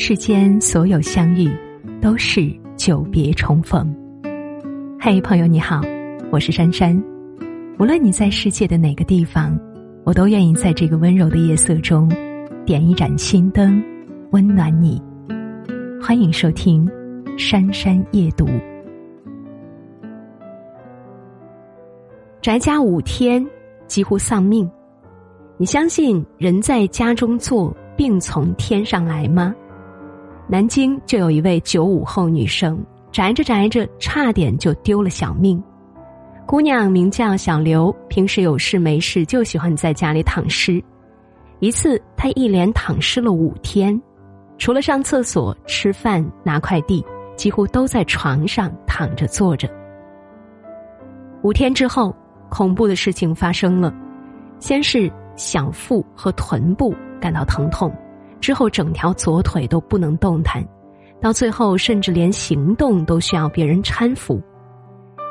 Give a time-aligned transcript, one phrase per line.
[0.00, 1.50] 世间所有相遇，
[2.00, 3.92] 都是久别重逢。
[5.00, 5.80] 嘿，朋友你好，
[6.30, 6.96] 我是珊珊。
[7.80, 9.58] 无论你在世界的哪个地方，
[10.04, 12.08] 我都愿意在这个温柔的夜色中，
[12.64, 13.82] 点一盏心灯，
[14.30, 15.02] 温暖你。
[16.00, 16.86] 欢迎收听
[17.36, 18.46] 《珊珊夜读》。
[22.40, 23.44] 宅家五天，
[23.88, 24.70] 几乎丧命。
[25.56, 29.52] 你相信人在家中坐，病从天上来吗？
[30.48, 35.62] 南京就有一位九五后女生，宅着宅着，差点就丢了小命。
[36.46, 40.82] 姑娘名叫小刘，平时有事没事就喜欢在家里躺尸。
[41.60, 44.00] 一次，她一连躺尸了五天，
[44.56, 47.04] 除了上厕所、吃饭、拿快递，
[47.36, 49.68] 几乎都在床上躺着坐着。
[51.42, 52.16] 五天之后，
[52.48, 53.94] 恐怖的事情发生了，
[54.58, 55.12] 先是。
[55.36, 57.94] 小腹和臀部感到疼痛，
[58.40, 60.66] 之后整条左腿都不能动弹，
[61.20, 64.40] 到最后甚至连行动都需要别人搀扶。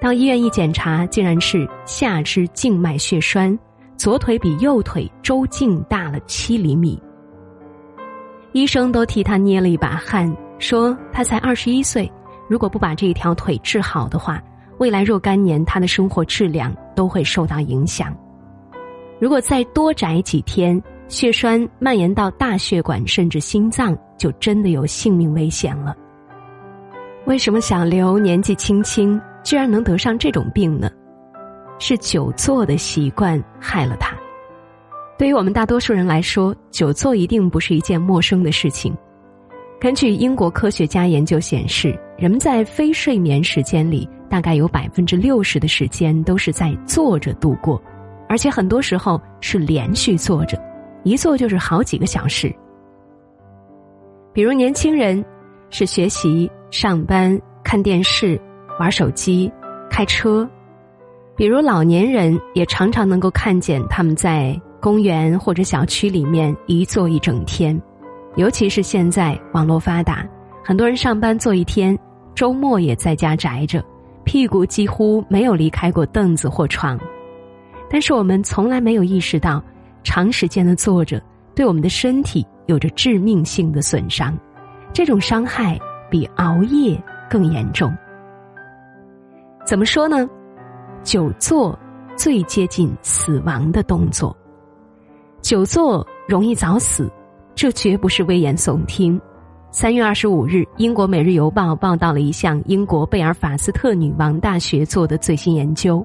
[0.00, 3.58] 到医院一检查，竟然是下肢静脉血栓，
[3.96, 7.00] 左腿比右腿周径大了七厘米。
[8.52, 12.10] 医生都替他捏了一把汗，说他才二十一岁，
[12.48, 14.42] 如果不把这一条腿治好的话，
[14.78, 18.16] 未来若干年他的生活质量都会受到影响。
[19.20, 25.96] 如果再多宅几天，血栓蔓延到大血管甚至心脏，就真的有性命危险了。
[27.24, 30.90] 为什么小刘年纪轻轻居然能得上这种病呢？
[31.78, 34.14] 是久坐的习惯害了他。
[35.18, 38.96] 对于我们大多数人来说，久坐一定不是一件陌生的事情。
[39.80, 47.80] 根据英国科学家研究显示，人们在非睡眠时间里，大概有百分之六十的时间都是在坐着度过。
[48.28, 50.60] 而且很多时候是连续坐着，
[51.08, 52.54] 一坐就是好几个小时。
[54.34, 55.24] 比如年轻人
[55.70, 58.40] 是学习、上班、看电视、
[58.78, 59.50] 玩手机、
[59.90, 60.46] 开车；
[61.34, 67.80] 比如老年人也常常能够看见他们在公园或者小区里面一坐一整天。
[68.36, 70.24] 尤其是现在网络发达，
[70.62, 71.98] 很多人上班坐一天，
[72.34, 73.82] 周末也在家宅着，
[74.24, 77.00] 屁股几乎没有离开过凳子或床。
[77.90, 79.60] 但是我们从来没有意识到，
[80.08, 81.22] 长时间的坐着
[81.54, 84.34] 对我们的身体有着致命性的损伤，
[84.90, 85.78] 这种伤害
[86.10, 86.98] 比熬夜
[87.28, 87.94] 更严重。
[89.66, 90.26] 怎么说呢？
[91.02, 91.78] 久坐
[92.16, 94.34] 最接近死亡的动作，
[95.42, 97.06] 久坐容易早死，
[97.54, 99.20] 这绝不是危言耸听。
[99.70, 106.02] 三月二十五日，英国《每日邮报》报道了一项英国贝尔法斯特女王大学做的最新研究，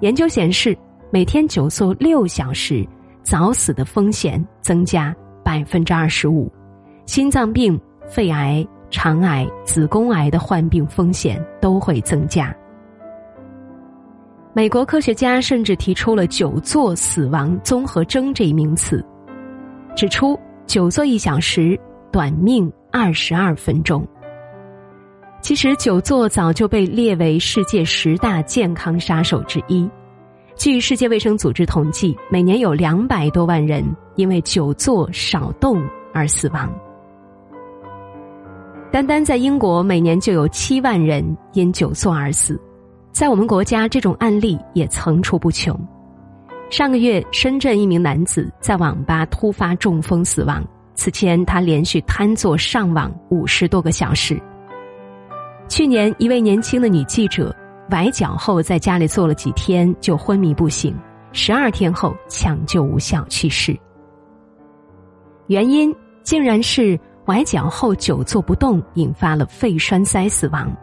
[0.00, 0.76] 研究显示。
[1.12, 2.84] 每天久坐六小时，
[3.26, 6.48] 早死的风险增加百分之二十五，
[7.06, 7.76] 心脏病、
[8.06, 12.56] 肺癌、肠癌、子宫癌的患病风险都会增加。
[14.52, 19.04] 美国科学家甚至提出了“久坐死亡综合征”这一名词，
[19.96, 21.76] 指出久坐一小时，
[22.12, 24.06] 短命二十二分钟。
[25.40, 29.90] 其实，久坐早就被列为世界十大健康杀手之一。
[30.56, 33.84] 据世界卫生组织统计，每年有两百多万人
[34.14, 35.82] 因为久坐少动
[36.14, 36.72] 而死亡。
[38.90, 41.22] 单单在英国，每年就有七万人
[41.52, 42.58] 因久坐而死。
[43.12, 45.78] 在我们国家，这种案例也层出不穷。
[46.70, 50.66] 上个月，深圳一名男子在网吧突发中风死亡。
[50.94, 54.40] 此前，他连续瘫坐上网五十多个小时。
[55.68, 57.54] 去年，一位年轻的女记者。
[57.88, 60.94] 崴脚后，在家里坐了几天就昏迷不醒，
[61.32, 63.78] 十二天后抢救无效去世。
[65.46, 65.94] 原因
[66.24, 70.74] 竟然是崴脚后久坐不动，引发了肺栓塞死亡。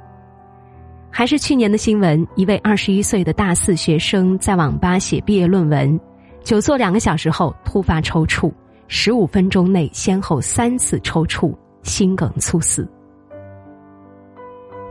[1.10, 6.00] 还是去年的新闻，一位二十一岁的大四学生在网吧写毕业论文，
[6.42, 8.52] 久坐两个小时后突发抽搐，
[8.88, 12.90] 十五分钟内先后三次抽搐，心梗猝死。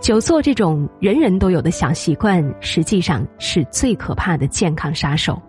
[0.03, 5.41] 久坐这种人人都有的小习惯，实际上是最可怕的健康杀手。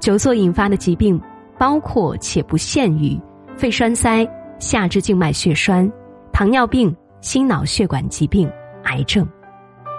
[0.00, 1.20] 久坐引发的疾病
[1.58, 3.20] 包括且不限于
[3.58, 4.26] 肺栓塞、
[4.58, 5.90] 下肢静脉血栓、
[6.32, 8.50] 糖尿病、心脑血管疾病、
[8.84, 9.28] 癌症，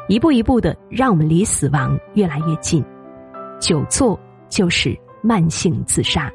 [0.08, 2.84] 一步一步的让我们离死亡越来越近。
[3.60, 6.28] 久坐就是慢性自杀。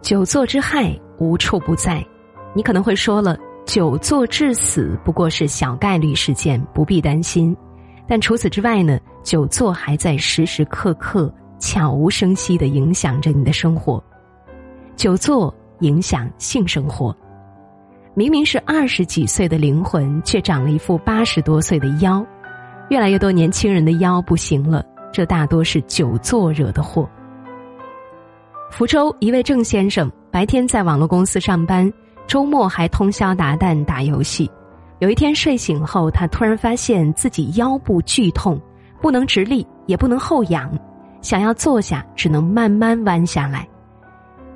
[0.00, 2.06] 久坐之害无处不在，
[2.54, 3.36] 你可能会说了。
[3.72, 7.56] 久坐致死不过是小概率事件，不必担心。
[8.04, 14.02] 但除此之外呢，久坐还在时时刻刻悄无声息的影响着你的生活。
[14.96, 17.16] 久坐影响性生活，
[18.12, 22.26] 明明是二十几岁的灵魂，却长了一副八十多岁的腰。
[22.88, 27.08] 越来越多年轻人的腰不行了，这大多是久坐惹的祸。
[28.68, 31.88] 福州一位郑先生白天在网络公司上班，
[32.30, 34.48] 周末还通宵达旦打游戏。
[35.00, 38.56] 有一天睡醒后，他突然发现自己腰部剧痛，
[39.00, 40.70] 不能直立，也不能后仰，
[41.22, 43.66] 想要坐下只能慢慢弯下来。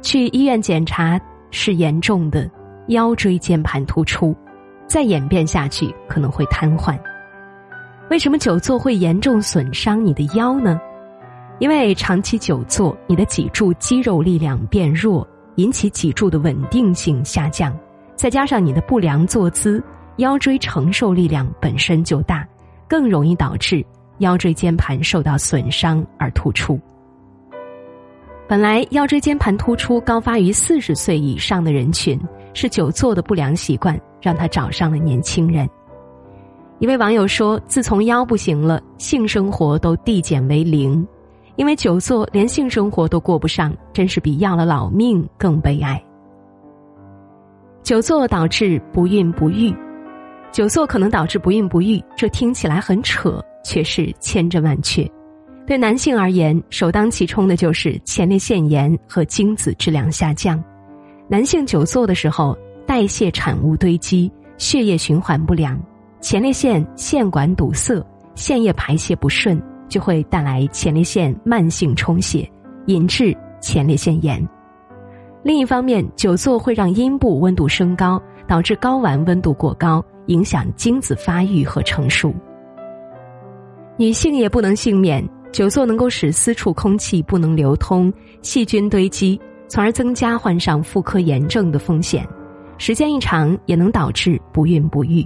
[0.02, 2.48] 去医院检查是严重的
[2.90, 4.32] 腰椎间盘突出，
[4.86, 6.96] 再演变下去可能会瘫痪。
[8.08, 10.80] 为什么久坐会严重损伤你的腰呢？
[11.58, 17.76] 因为长期久坐，你的脊柱肌肉力量变弱，引起脊柱的稳定性下降，
[18.16, 19.82] 再加上你的不良坐姿。
[20.18, 22.46] 腰椎承受力量本身就大，
[22.86, 23.84] 更容易导致
[24.18, 26.78] 腰椎间盘受到损伤而突出。
[28.46, 32.16] 本来腰椎间盘突出高发于四十岁以上的人群，
[32.52, 35.68] 是久坐的不良习惯让他找上了年轻人。
[36.78, 41.04] 一位网友说：“自从腰不行了，性生活都递减为零，
[41.56, 46.02] 因为久坐连性生活都过不上，真是比要了老命更悲哀。”
[47.82, 49.74] 久坐导致不孕不育。
[50.50, 55.04] 久坐可能导致不孕不育，这听起来很扯，却是千真万确。
[55.66, 60.62] 对男性而言，首当其冲的就是前列腺炎和精子质量下降。
[61.26, 62.56] 男性久坐的时候，
[62.86, 65.76] 代谢产物堆积，血液循环不良，
[66.20, 68.00] 前列腺腺管堵塞，
[68.34, 72.50] 腺液排泄不顺，就会带来前列腺慢性充血，
[72.86, 74.46] 引致前列腺炎。
[75.42, 80.04] 另一方面，久坐会让阴部温度升高，导致睾丸温度过高。
[80.28, 82.34] 影响精子发育和成熟。
[83.98, 85.22] 女性也不能幸免，
[85.52, 88.10] 久坐能够使私处空气不能流通，
[88.40, 89.38] 细菌堆积，
[89.68, 92.26] 从而增加患上妇科炎症的风险。
[92.78, 95.22] 时间一长，也能导致不孕不育。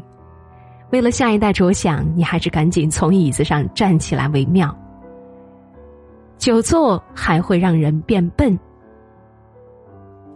[0.91, 4.77] 为了下一代着想，你还是赶紧从椅子上站起来为妙。
[6.39, 8.59] 久坐还会让人变笨。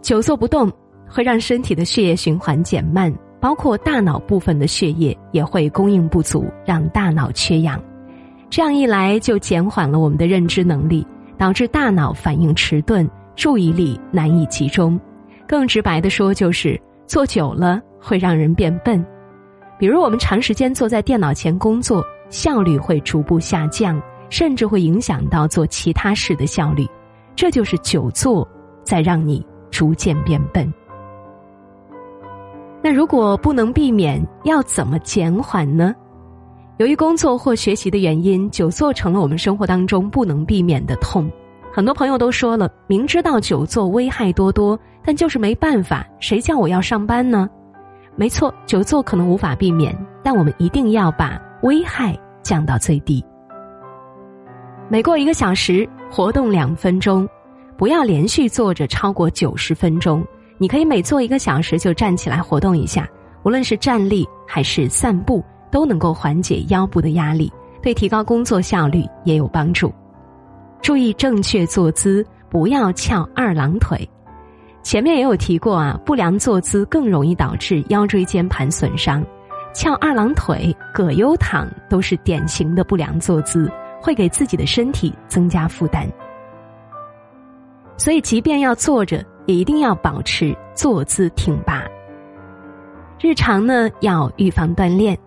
[0.01, 0.71] 久坐不动
[1.07, 3.13] 会让身体的血液循环减慢。
[3.39, 7.77] 包括大脑部分的血液也会供应不足，让大脑缺氧，
[8.49, 11.05] 这样一来就减缓了我们的认知能力，
[11.37, 14.97] 导致大脑反应迟钝，注意力难以集中。
[15.45, 19.05] 更直白的说，就是坐久了会让人变笨。
[19.83, 26.87] 比如我们长时间坐在电脑前工作，效率会逐步下降，甚至会影响到做其他事的效率。
[27.35, 28.47] 这就是久坐
[28.85, 30.73] 在让你逐渐变笨。
[32.81, 35.93] 那如果不能避免，要怎么减缓呢？
[36.77, 41.29] 由于工作或学习的原因，久坐成了我们生活当中不能避免的痛。
[41.73, 46.07] 很多朋友都说了，明知道久坐危害多多，但就是没办法。
[46.21, 47.49] 谁叫我要上班呢？
[48.15, 53.23] 没错，久坐可能无法避免，但我们一定要把危害降到最低。
[54.87, 57.27] 每过一个小时，活动两分钟，
[57.75, 60.23] 不要连续坐着超过九十分钟。
[60.59, 63.09] 你可以每坐一个小时就站起来活动一下，
[63.43, 67.51] 无论是站立还是散步，都能够缓解腰部的压力，
[67.81, 69.91] 对提高工作效率也有帮助。
[70.81, 74.07] 注意正确坐姿，不要翘二郎腿。
[74.83, 79.25] 前面也有提过啊，不良坐姿更容易导致腰椎间盘损伤，
[79.73, 83.71] 翘二郎腿、葛优躺都是典型的不良坐姿，
[84.01, 86.07] 会给自己的身体增加负担。
[87.97, 89.25] 所以，即便要坐着。
[89.45, 91.83] 也一定要保持坐姿挺拔。
[93.19, 95.17] 日常呢要预防锻炼。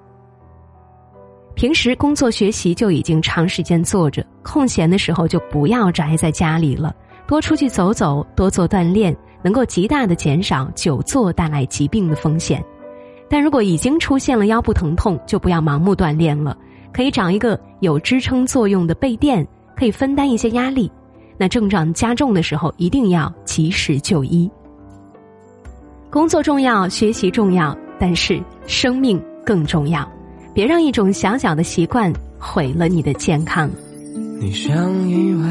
[1.55, 6.97] 平时工作学习就已经长时间坐着，空闲的时候就不要宅在家里了，
[7.27, 9.15] 多出去走走，多做锻炼，
[9.47, 12.61] 能够极大的减少久坐带来疾病的风险。
[13.31, 16.59] 但如果已经出现了腰部疼痛，就不要盲目锻炼了，
[16.93, 20.91] 可以找一个有支撑作用的背垫，可以分担一些压力。
[21.39, 24.51] 那症状加重的时候，一定要及时就医。
[26.11, 30.05] 工作重要，学习重要，但是生命更重要。
[30.53, 33.71] 别让一种小小的习惯毁了你的健康。
[34.41, 35.49] 你像意外，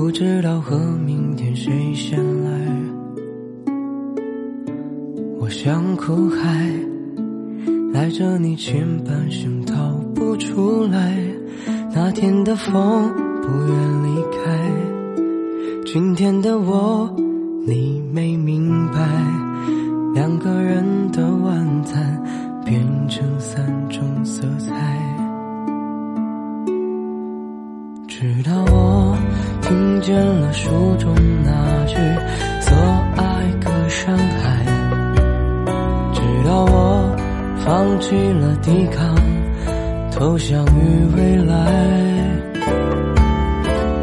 [0.00, 2.50] 不知道和明天谁先来。
[5.40, 6.70] 我像苦海，
[7.92, 11.18] 赖着你前半生逃不出来。
[11.92, 13.12] 那天的风。
[13.42, 14.70] 不愿离开，
[15.84, 17.12] 今天的我，
[17.66, 19.00] 你没明白，
[20.14, 22.22] 两个人的晚餐
[22.64, 24.42] 变成三种色
[30.08, 31.96] 见了书中那句
[32.62, 32.74] 所
[33.14, 34.64] 爱隔山海，
[36.14, 37.14] 直到我
[37.62, 39.14] 放弃了抵抗，
[40.10, 41.54] 投降于未来。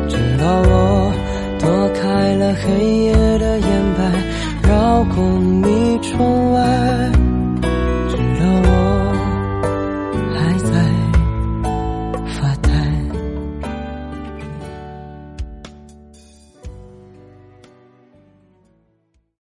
[0.07, 1.11] 直到我
[1.59, 3.14] 躲开了黑夜。